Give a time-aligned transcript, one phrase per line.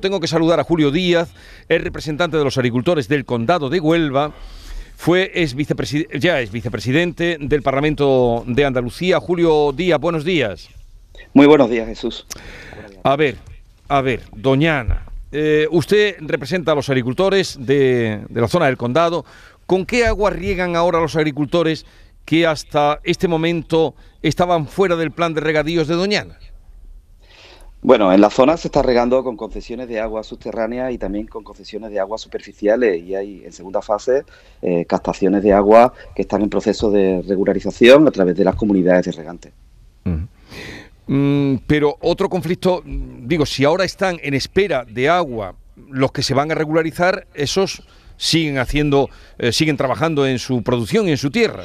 [0.00, 1.30] Tengo que saludar a Julio Díaz,
[1.68, 4.32] el representante de los agricultores del condado de Huelva.
[4.96, 5.54] Fue, es
[6.18, 9.20] ya es vicepresidente del Parlamento de Andalucía.
[9.20, 10.68] Julio Díaz, buenos días.
[11.34, 12.26] Muy buenos días, Jesús.
[13.04, 13.36] A ver,
[13.88, 19.24] a ver, Doñana, eh, usted representa a los agricultores de, de la zona del condado.
[19.66, 21.86] ¿Con qué agua riegan ahora los agricultores
[22.24, 26.38] que hasta este momento estaban fuera del plan de regadíos de Doñana?
[27.80, 31.44] Bueno, en la zona se está regando con concesiones de agua subterránea y también con
[31.44, 34.24] concesiones de agua superficiales y hay en segunda fase
[34.62, 39.06] eh, captaciones de agua que están en proceso de regularización a través de las comunidades
[39.06, 39.52] de regantes.
[41.06, 45.54] Mm, pero otro conflicto, digo, si ahora están en espera de agua
[45.88, 47.82] los que se van a regularizar, esos
[48.16, 49.08] siguen haciendo,
[49.38, 51.62] eh, siguen trabajando en su producción y en su tierra.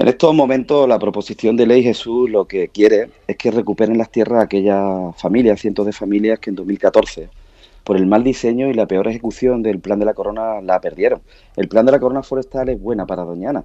[0.00, 4.10] En estos momentos la proposición de ley Jesús lo que quiere es que recuperen las
[4.10, 7.28] tierras aquellas familias, cientos de familias que en 2014
[7.84, 11.20] por el mal diseño y la peor ejecución del plan de la corona la perdieron.
[11.54, 13.62] El plan de la corona forestal es buena para Doñana,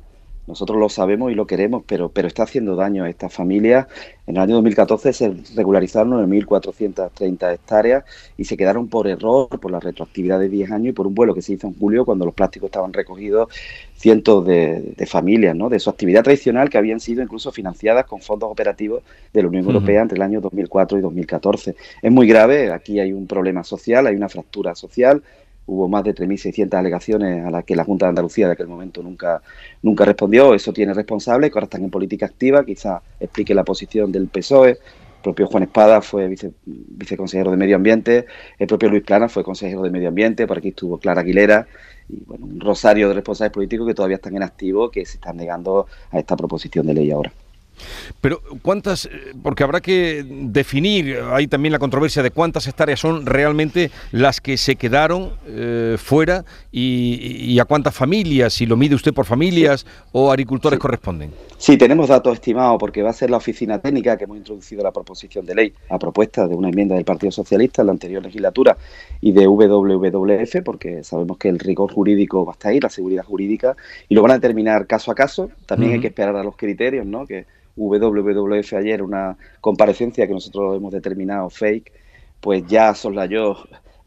[0.47, 3.87] nosotros lo sabemos y lo queremos, pero, pero está haciendo daño a estas familias.
[4.27, 8.03] En el año 2014 se regularizaron 9.430 hectáreas
[8.37, 11.33] y se quedaron por error, por la retroactividad de 10 años y por un vuelo
[11.33, 13.49] que se hizo en julio cuando los plásticos estaban recogidos
[13.95, 15.69] cientos de, familias, ¿no?
[15.69, 19.65] de su actividad tradicional que habían sido incluso financiadas con fondos operativos de la Unión
[19.65, 21.75] Europea entre el año 2004 y 2014.
[22.01, 25.23] Es muy grave, aquí hay un problema social, hay una fractura social,
[25.67, 29.01] Hubo más de 3.600 alegaciones a las que la Junta de Andalucía de aquel momento
[29.01, 29.41] nunca,
[29.81, 30.53] nunca respondió.
[30.53, 32.65] Eso tiene responsable, que ahora están en política activa.
[32.65, 34.71] Quizá explique la posición del PSOE.
[34.71, 34.77] El
[35.23, 38.27] propio Juan Espada fue vice, viceconsejero de Medio Ambiente.
[38.59, 40.45] El propio Luis Plana fue consejero de Medio Ambiente.
[40.45, 41.67] Por aquí estuvo Clara Aguilera.
[42.07, 45.37] Y bueno, un rosario de responsables políticos que todavía están en activo, que se están
[45.37, 47.33] negando a esta proposición de ley ahora.
[48.21, 53.25] Pero cuántas, eh, porque habrá que definir, hay también la controversia de cuántas hectáreas son
[53.25, 59.13] realmente las que se quedaron eh, fuera y, a cuántas familias, si lo mide usted
[59.13, 61.31] por familias o agricultores corresponden.
[61.57, 64.91] Sí, tenemos datos estimados porque va a ser la oficina técnica que hemos introducido la
[64.91, 68.77] proposición de ley a propuesta de una enmienda del Partido Socialista en la anterior legislatura
[69.21, 73.23] y de WWF, porque sabemos que el rigor jurídico va a estar ahí, la seguridad
[73.23, 73.75] jurídica,
[74.09, 75.49] y lo van a determinar caso a caso.
[75.65, 77.25] También hay que esperar a los criterios, ¿no?
[77.25, 77.45] Que
[77.75, 81.91] WWF ayer, una comparecencia que nosotros hemos determinado fake,
[82.39, 83.57] pues ya soslayó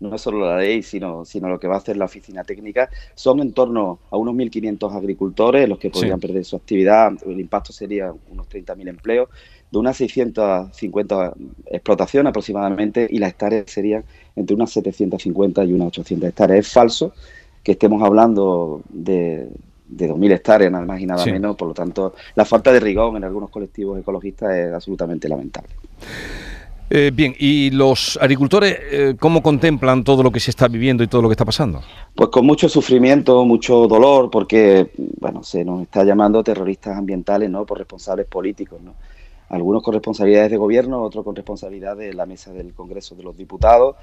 [0.00, 2.88] no solo la ley, sino, sino lo que va a hacer la oficina técnica.
[3.14, 7.12] Son en torno a unos 1.500 agricultores los que podrían perder su actividad.
[7.26, 9.28] El impacto sería unos 30.000 empleos,
[9.70, 11.34] de unas 650
[11.66, 14.04] explotaciones aproximadamente, y las hectáreas serían
[14.36, 16.66] entre unas 750 y unas 800 hectáreas.
[16.66, 17.12] Es falso
[17.64, 19.48] que estemos hablando de,
[19.88, 21.56] de 2.000 hectáreas, nada más y nada menos.
[21.56, 25.70] Por lo tanto, la falta de rigor en algunos colectivos ecologistas es absolutamente lamentable.
[26.90, 31.06] Eh, bien, ¿y los agricultores eh, cómo contemplan todo lo que se está viviendo y
[31.06, 31.82] todo lo que está pasando?
[32.14, 34.90] Pues con mucho sufrimiento, mucho dolor, porque
[35.20, 37.66] bueno, se nos está llamando terroristas ambientales, ¿no?
[37.66, 38.94] Por responsables políticos, ¿no?
[39.50, 43.36] Algunos con responsabilidades de gobierno, otros con responsabilidad de la mesa del Congreso de los
[43.36, 43.96] Diputados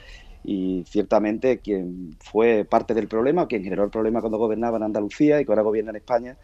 [0.45, 5.41] y ciertamente quien fue parte del problema, quien generó el problema cuando gobernaba en Andalucía
[5.41, 6.37] y que ahora gobierna en España,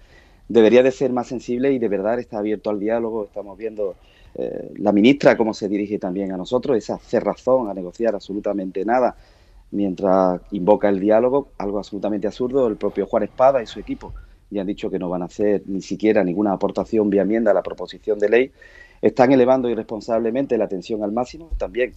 [0.47, 3.25] debería de ser más sensible y de verdad está abierto al diálogo.
[3.25, 3.95] Estamos viendo
[4.35, 9.15] eh, la ministra cómo se dirige también a nosotros, esa cerrazón a negociar absolutamente nada
[9.71, 12.67] mientras invoca el diálogo, algo absolutamente absurdo.
[12.67, 14.13] El propio Juan Espada y su equipo
[14.49, 17.53] ya han dicho que no van a hacer ni siquiera ninguna aportación vía enmienda a
[17.53, 18.51] la proposición de ley.
[19.01, 21.51] Están elevando irresponsablemente la atención al máximo.
[21.57, 21.93] También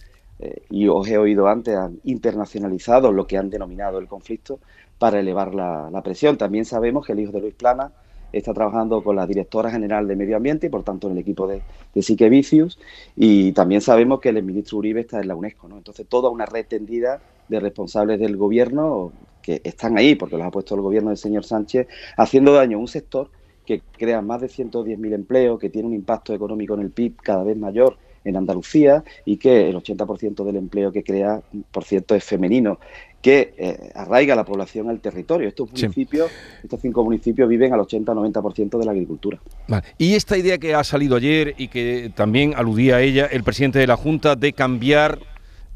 [0.69, 4.59] y os he oído antes, han internacionalizado lo que han denominado el conflicto
[4.97, 6.37] para elevar la, presión.
[6.37, 7.91] También sabemos que el hijo de Luis Plana
[8.31, 11.47] está trabajando con la directora general de Medio Ambiente y por tanto en el equipo
[11.47, 11.61] de,
[11.93, 12.75] de
[13.15, 15.69] y también sabemos que el ministro Uribe está en la UNESCO.
[15.69, 15.77] ¿no?
[15.77, 20.51] Entonces toda una red tendida de responsables del gobierno que están ahí porque los ha
[20.51, 21.87] puesto el gobierno del señor Sánchez
[22.17, 23.29] haciendo daño a un sector
[23.65, 27.43] que crea más de 110.000 empleos, que tiene un impacto económico en el PIB cada
[27.43, 31.41] vez mayor en Andalucía y que el 80% del empleo que crea,
[31.71, 32.79] por cierto, es femenino,
[33.21, 35.47] que eh, arraiga la población al territorio.
[35.47, 36.29] Estos municipios,
[36.63, 39.39] estos cinco municipios viven al 80-90% de la agricultura.
[39.97, 43.79] Y esta idea que ha salido ayer y que también aludía a ella el presidente
[43.79, 45.19] de la Junta de cambiar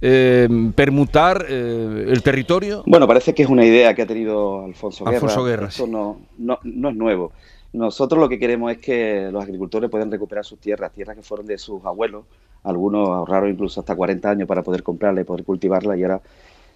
[0.01, 2.83] eh, permutar eh, el territorio?
[2.85, 5.17] Bueno, parece que es una idea que ha tenido Alfonso Guerra.
[5.17, 7.33] Alfonso Guerra Esto no, no, no, es nuevo.
[7.71, 11.45] Nosotros lo que queremos es que los agricultores puedan recuperar sus tierras, tierras que fueron
[11.45, 12.25] de sus abuelos,
[12.63, 16.21] algunos ahorraron incluso hasta 40 años para poder comprarla y poder cultivarla y ahora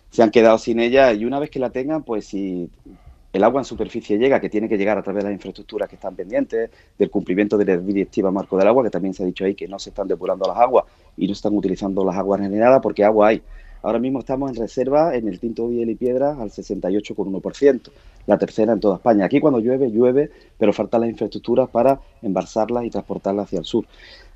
[0.10, 1.12] se han quedado sin ella.
[1.14, 2.70] Y una vez que la tengan, pues si
[3.34, 5.96] el agua en superficie llega, que tiene que llegar a través de las infraestructuras que
[5.96, 9.44] están pendientes, del cumplimiento de la directiva marco del agua, que también se ha dicho
[9.44, 10.86] ahí que no se están depurando las aguas
[11.18, 13.42] y no están utilizando las aguas regeneradas porque agua hay.
[13.82, 17.90] Ahora mismo estamos en reserva en el Tinto Biel y Piedras al 68,1%,
[18.26, 19.26] la tercera en toda España.
[19.26, 23.86] Aquí cuando llueve, llueve, pero faltan las infraestructuras para embalsarlas y transportarlas hacia el sur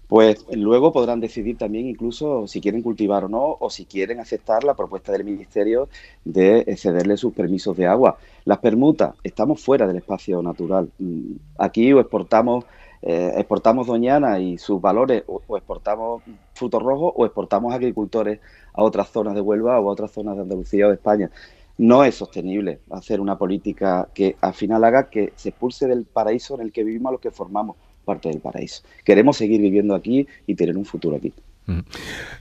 [0.07, 4.63] pues luego podrán decidir también incluso si quieren cultivar o no, o si quieren aceptar
[4.63, 5.89] la propuesta del Ministerio
[6.24, 8.18] de cederle sus permisos de agua.
[8.45, 10.90] Las permutas, estamos fuera del espacio natural.
[10.98, 12.63] Mm, aquí o exportamos,
[13.01, 16.24] eh, exportamos doñana y sus valores, o, exportamos
[16.54, 18.40] frutos rojos, o exportamos agricultores
[18.74, 21.30] a otras zonas de Huelva o a otras zonas de Andalucía o de España.
[21.77, 26.56] No es sostenible hacer una política que al final haga que se expulse del paraíso
[26.56, 28.83] en el que vivimos a los que formamos parte del paraíso.
[29.03, 31.33] Queremos seguir viviendo aquí y tener un futuro aquí.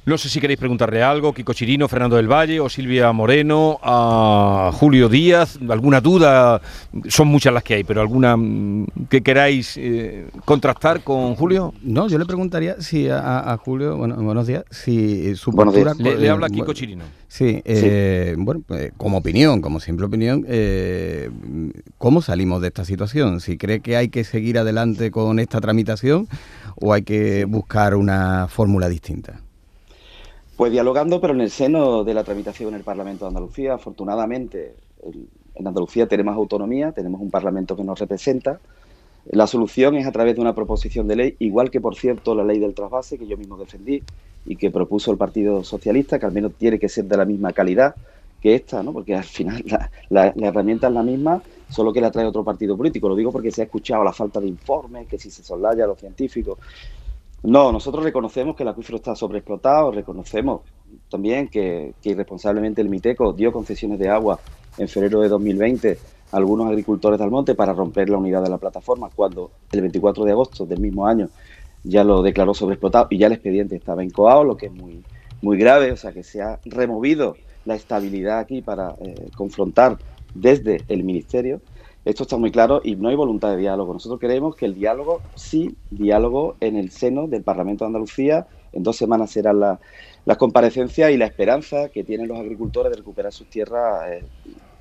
[0.04, 4.70] No sé si queréis preguntarle algo, Kiko Chirino, Fernando del Valle o Silvia Moreno, a
[4.72, 6.60] Julio Díaz, alguna duda,
[7.08, 11.74] son muchas las que hay, pero alguna mm, que queráis eh, contrastar con Julio.
[11.82, 15.94] No, yo le preguntaría si a, Julio, bueno, buenos días, si su postura...
[15.98, 17.04] Le, habla Kiko Chirino.
[17.26, 21.30] Sí, eh, bueno, pues, como opinión, como simple opinión, eh,
[21.98, 23.40] ¿cómo salimos de esta situación?
[23.40, 26.28] Si cree que hay que seguir adelante con esta tramitación
[26.76, 29.40] o hay que buscar una fórmula distinta?
[30.56, 34.74] Pues dialogando, pero en el seno de la tramitación en el Parlamento de Andalucía, afortunadamente
[35.54, 38.60] en Andalucía tenemos autonomía, tenemos un Parlamento que nos representa.
[39.30, 42.44] La solución es a través de una proposición de ley, igual que, por cierto, la
[42.44, 44.02] ley del trasvase que yo mismo defendí
[44.46, 47.52] y que propuso el Partido Socialista, que al menos tiene que ser de la misma
[47.52, 47.96] calidad
[48.40, 48.92] que esta, ¿no?
[48.92, 52.76] porque al final la, la herramienta es la misma, solo que la trae otro partido
[52.76, 53.08] político.
[53.08, 55.88] Lo digo porque se ha escuchado la falta de informes, que si se soslaya a
[55.88, 56.58] los científicos.
[57.42, 60.62] No, nosotros reconocemos que el acuífero está sobreexplotado, reconocemos
[61.10, 64.40] también que, irresponsablemente el Miteco dio concesiones de agua
[64.78, 65.98] en febrero de 2020
[66.32, 70.24] a algunos agricultores del monte para romper la unidad de la plataforma, cuando el 24
[70.24, 71.28] de agosto del mismo año
[71.84, 75.04] ya lo declaró sobreexplotado y ya el expediente estaba encoado, lo que es muy,
[75.40, 77.36] muy grave, o sea que se ha removido
[77.66, 79.98] la estabilidad aquí para eh, confrontar
[80.34, 81.60] desde el Ministerio.
[82.04, 83.92] Esto está muy claro y no hay voluntad de diálogo.
[83.92, 88.46] Nosotros queremos que el diálogo, sí, diálogo en el seno del Parlamento de Andalucía.
[88.72, 93.32] En dos semanas serán las comparecencias y la esperanza que tienen los agricultores de recuperar
[93.32, 94.24] sus tierras eh,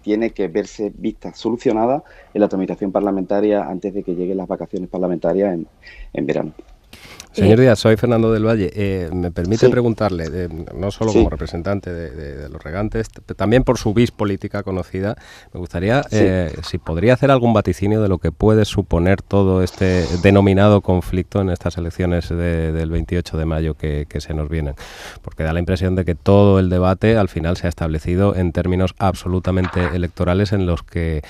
[0.02, 4.88] tiene que verse vista solucionada en la tramitación parlamentaria antes de que lleguen las vacaciones
[4.88, 5.58] parlamentarias
[6.14, 6.54] en verano.
[7.36, 8.72] Señor Díaz, soy Fernando del Valle.
[8.74, 14.12] Eh, me permite preguntarle, no solo como representante de, los regantes, también por su vis
[14.12, 15.18] política conocida,
[15.54, 20.06] me gustaría eh, si podría hacer algún vaticinio de lo que puede suponer todo este
[20.24, 24.76] denominado conflicto en estas elecciones del 28 de mayo que, se nos vienen.
[25.22, 28.54] Porque da la impresión de que todo el debate al final se ha establecido en
[28.54, 31.22] términos absolutamente electorales en los que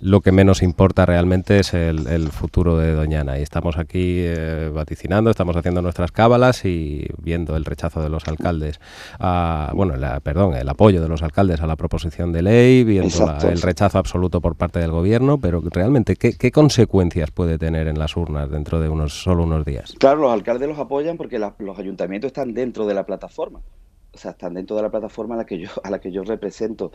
[0.00, 3.38] lo que menos importa realmente es el, futuro de Doñana.
[3.38, 8.26] Y estamos aquí eh, vaticinando, estamos haciendo nuestras cábalas y viendo el rechazo de los
[8.28, 8.80] alcaldes,
[9.18, 13.60] a, bueno, perdón, el apoyo de los alcaldes a la proposición de ley, viendo el
[13.60, 18.50] rechazo absoluto por parte del gobierno, pero realmente, ¿qué, consecuencias puede tener en las urnas
[18.50, 19.94] dentro de unos solo unos días?
[19.98, 23.60] Claro, los alcaldes los apoyan porque los ayuntamientos están dentro de la plataforma
[24.14, 26.22] o sea, están dentro de la plataforma a la que yo, a la que yo
[26.22, 26.92] represento.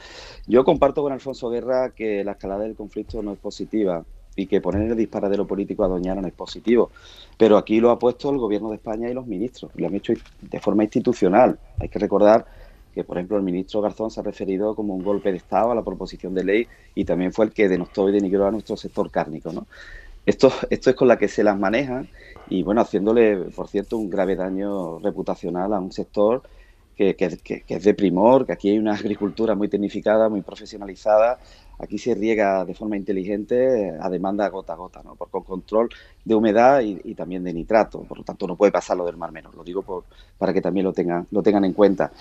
[0.47, 4.05] Yo comparto con Alfonso Guerra que la escalada del conflicto no es positiva
[4.35, 6.91] y que poner el disparadero político a Doñana no es positivo.
[7.37, 10.13] Pero aquí lo ha puesto el gobierno de España y los ministros, lo han hecho
[10.41, 11.59] de forma institucional.
[11.79, 12.45] Hay que recordar
[12.93, 15.75] que, por ejemplo, el ministro Garzón se ha referido como un golpe de Estado a
[15.75, 19.11] la proposición de ley y también fue el que denostó y denigró a nuestro sector
[19.11, 19.51] cárnico.
[19.51, 19.68] ¿no?
[20.25, 22.06] Esto, esto es con la que se las maneja
[22.49, 26.44] y, bueno, haciéndole, por cierto, un grave daño reputacional a un sector
[26.99, 31.39] que, es de primor, que aquí hay una agricultura muy tecnificada, muy profesionalizada.
[31.79, 35.15] Aquí se riega de forma inteligente a demanda gota a gota, ¿no?
[35.15, 35.89] Por, con control
[36.25, 38.01] de humedad y, también de nitrato.
[38.01, 39.56] Por lo tanto, no puede pasar lo del Mar Menor.
[39.56, 40.03] Lo digo por,
[40.37, 42.11] para que también lo tengan, lo tengan en cuenta.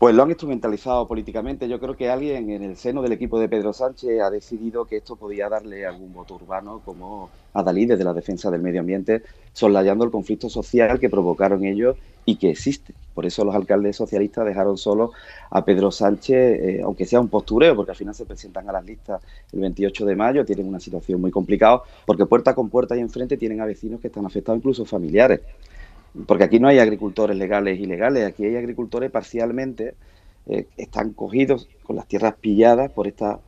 [0.00, 1.68] Pues lo han instrumentalizado políticamente.
[1.68, 4.96] Yo creo que alguien en el seno del equipo de Pedro Sánchez ha decidido que
[4.96, 9.22] esto podía darle algún voto urbano como a Dalí desde la defensa del medio ambiente,
[9.52, 12.94] soslayando el conflicto social que provocaron ellos y que existe.
[13.12, 15.12] Por eso los alcaldes socialistas dejaron solo
[15.50, 18.86] a Pedro Sánchez, eh, aunque sea un postureo, porque al final se presentan a las
[18.86, 19.20] listas
[19.52, 23.36] el 28 de mayo, tienen una situación muy complicada, porque puerta con puerta y enfrente
[23.36, 25.40] tienen a vecinos que están afectados, incluso familiares.
[26.26, 29.94] Porque aquí no hay agricultores legales y ilegales, aquí hay agricultores parcialmente,
[30.46, 33.38] eh, están cogidos con las tierras pilladas por esta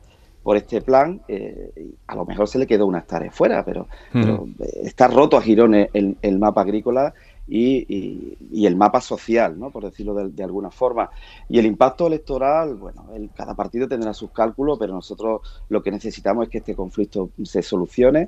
[0.43, 4.37] por este plan, eh, a lo mejor se le quedó una hectárea fuera, pero, eh,
[4.83, 7.13] está roto a girones el, mapa agrícola
[7.47, 9.71] y, el mapa social, ¿no?
[9.71, 11.09] por decirlo de, alguna forma.
[11.47, 16.43] Y el impacto electoral, bueno, cada partido tendrá sus cálculos, pero nosotros lo que necesitamos
[16.43, 18.27] es que este conflicto se solucione,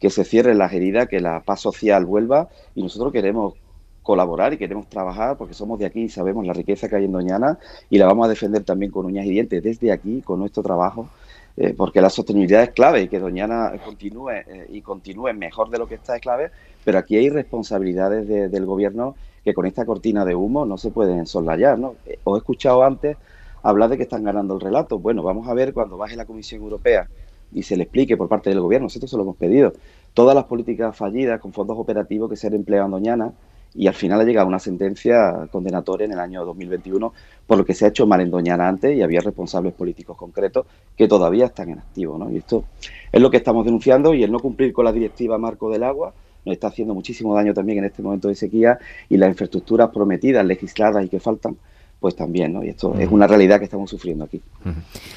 [0.00, 3.54] que se cierren las heridas, que la paz social vuelva y nosotros queremos
[4.02, 7.12] colaborar y queremos trabajar porque somos de aquí y sabemos la riqueza que hay en
[7.12, 10.62] Doñana y la vamos a defender también con uñas y dientes desde aquí, con nuestro
[10.62, 11.08] trabajo,
[11.56, 15.78] eh, porque la sostenibilidad es clave y que Doñana continúe eh, y continúe mejor de
[15.78, 16.50] lo que está es clave,
[16.84, 21.26] pero aquí hay responsabilidades del gobierno que con esta cortina de humo no se pueden
[21.26, 21.78] soslayar.
[21.78, 21.96] ¿no?
[22.06, 23.16] Eh, os he escuchado antes
[23.62, 24.98] hablar de que están ganando el relato.
[24.98, 27.08] Bueno, vamos a ver cuando baje la Comisión Europea
[27.52, 29.74] y se le explique por parte del gobierno, nosotros se lo hemos pedido,
[30.14, 33.32] todas las políticas fallidas con fondos operativos que se han empleado en Doñana
[33.74, 37.12] y al final ha llegado una sentencia condenatoria en el año 2021
[37.46, 40.66] por lo que se ha hecho mal en Doñana antes y había responsables políticos concretos
[40.96, 42.18] que todavía están en activo.
[42.18, 42.30] ¿no?
[42.30, 42.64] Y esto
[43.10, 46.12] es lo que estamos denunciando y el no cumplir con la directiva marco del agua
[46.44, 50.44] nos está haciendo muchísimo daño también en este momento de sequía y las infraestructuras prometidas,
[50.44, 51.56] legisladas y que faltan
[52.02, 52.64] pues también, ¿no?
[52.64, 54.42] Y esto es una realidad que estamos sufriendo aquí.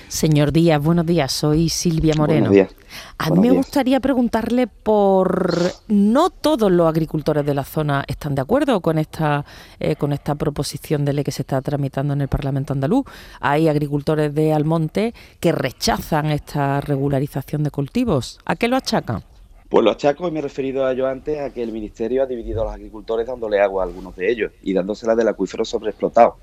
[0.07, 2.51] Señor Díaz, buenos días, soy Silvia Moreno.
[2.51, 2.75] Buenos días.
[3.17, 5.55] A mí me gustaría preguntarle por...
[5.87, 9.43] No todos los agricultores de la zona están de acuerdo con esta,
[9.79, 13.05] eh, con esta proposición de ley que se está tramitando en el Parlamento andaluz.
[13.39, 18.39] Hay agricultores de Almonte que rechazan esta regularización de cultivos.
[18.45, 19.23] ¿A qué lo achacan?
[19.69, 22.27] Pues lo achaco, y me he referido a ello antes, a que el Ministerio ha
[22.27, 26.37] dividido a los agricultores dándole agua a algunos de ellos y dándosela del acuífero sobreexplotado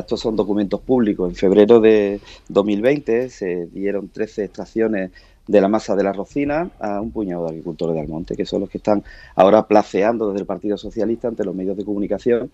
[0.00, 1.28] estos son documentos públicos.
[1.28, 5.10] En febrero de 2020 se dieron 13 extracciones
[5.46, 8.60] de la masa de la rocina a un puñado de agricultores de Almonte, que son
[8.60, 9.02] los que están
[9.34, 12.50] ahora placeando desde el Partido Socialista ante los medios de comunicación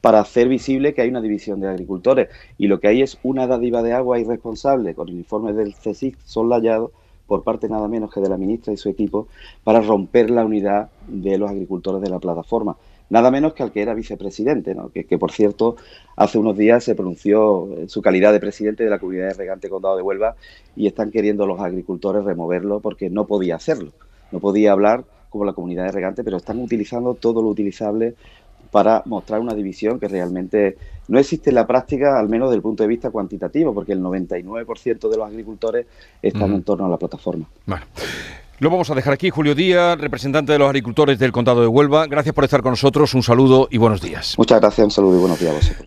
[0.00, 2.28] para hacer visible que hay una división de agricultores.
[2.56, 6.18] Y lo que hay es una dádiva de agua irresponsable, con el informe del CSIC
[6.24, 6.92] sonlayado
[7.26, 9.28] por parte nada menos que de la ministra y su equipo,
[9.62, 12.76] para romper la unidad de los agricultores de la plataforma
[13.10, 14.90] nada menos que al que era vicepresidente, ¿no?
[14.90, 15.76] que, por cierto
[16.16, 19.68] hace unos días se pronunció en su calidad de presidente de la comunidad de regante
[19.68, 20.36] condado de Huelva
[20.76, 23.92] y están queriendo los agricultores removerlo porque no podía hacerlo,
[24.32, 28.14] no podía hablar como la comunidad de regante, pero están utilizando todo lo utilizable
[28.70, 30.76] para mostrar una división que realmente
[31.08, 34.00] no existe en la práctica, al menos desde el punto de vista cuantitativo, porque el
[34.00, 35.86] 99% de los agricultores
[36.22, 37.46] están en torno a la plataforma.
[37.66, 37.84] Bueno.
[38.60, 39.30] Lo vamos a dejar aquí.
[39.30, 42.06] Julio Díaz, representante de los agricultores del Condado de Huelva.
[42.06, 43.14] Gracias por estar con nosotros.
[43.14, 44.34] Un saludo y buenos días.
[44.36, 45.86] Muchas gracias, un saludo y buenos días a.